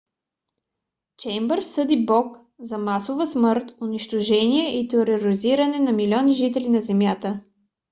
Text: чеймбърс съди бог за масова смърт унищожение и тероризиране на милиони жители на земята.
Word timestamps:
чеймбърс 1.17 1.65
съди 1.67 2.05
бог 2.05 2.37
за 2.59 2.77
масова 2.77 3.27
смърт 3.27 3.75
унищожение 3.81 4.79
и 4.79 4.87
тероризиране 4.87 5.79
на 5.79 5.91
милиони 5.91 6.33
жители 6.33 6.69
на 6.69 6.81
земята. 6.81 7.39